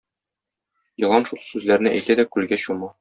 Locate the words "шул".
1.31-1.43